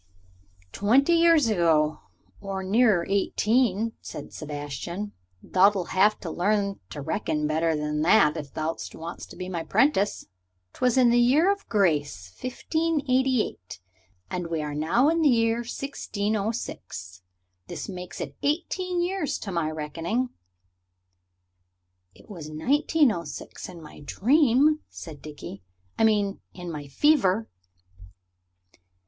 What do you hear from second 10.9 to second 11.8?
in the year of